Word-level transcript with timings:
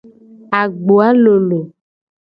Agboa 0.61 1.09
lolo. 1.23 1.61